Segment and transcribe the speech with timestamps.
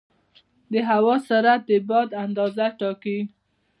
[0.71, 3.19] د هوا سرعت د باد اندازه ټاکي.